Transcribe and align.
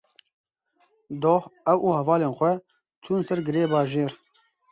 Doh 1.21 1.43
ew 1.73 1.79
û 1.87 1.89
hevalên 1.97 2.33
xwe 2.39 2.53
çûn 3.03 3.19
ser 3.27 3.39
girê 3.47 3.63
bajêr. 3.71 4.11